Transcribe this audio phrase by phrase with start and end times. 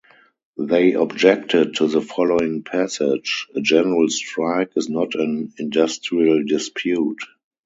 [0.57, 7.19] They objected to the following passage: A general strike is not an industrial dispute.